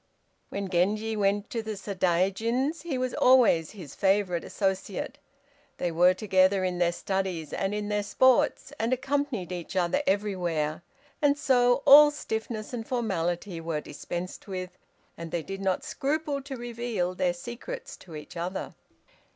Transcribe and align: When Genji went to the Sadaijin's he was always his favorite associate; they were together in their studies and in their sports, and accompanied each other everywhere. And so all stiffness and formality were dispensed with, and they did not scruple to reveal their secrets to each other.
When 0.49 0.67
Genji 0.67 1.15
went 1.15 1.51
to 1.51 1.61
the 1.61 1.77
Sadaijin's 1.77 2.81
he 2.81 2.97
was 2.97 3.13
always 3.13 3.69
his 3.73 3.93
favorite 3.93 4.43
associate; 4.43 5.19
they 5.77 5.91
were 5.91 6.15
together 6.15 6.63
in 6.63 6.79
their 6.79 6.91
studies 6.91 7.53
and 7.53 7.71
in 7.75 7.87
their 7.87 8.01
sports, 8.01 8.73
and 8.79 8.93
accompanied 8.93 9.51
each 9.51 9.75
other 9.75 10.01
everywhere. 10.07 10.81
And 11.21 11.37
so 11.37 11.83
all 11.85 12.09
stiffness 12.09 12.73
and 12.73 12.87
formality 12.87 13.61
were 13.61 13.79
dispensed 13.79 14.47
with, 14.47 14.71
and 15.19 15.29
they 15.29 15.43
did 15.43 15.61
not 15.61 15.83
scruple 15.83 16.41
to 16.41 16.55
reveal 16.57 17.13
their 17.13 17.31
secrets 17.33 17.95
to 17.97 18.15
each 18.15 18.35
other. 18.35 18.73